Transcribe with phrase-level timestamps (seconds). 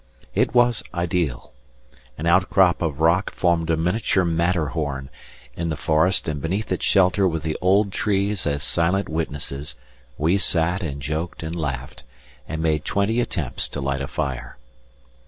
[0.33, 1.53] It was ideal.
[2.17, 5.11] An outcrop of rock formed a miniature Matterhorn
[5.55, 9.75] in the forest, and beneath its shelter with the old trees as silent witnesses
[10.17, 12.03] we sat and joked and laughed,
[12.47, 14.57] and made twenty attempts to light a fire.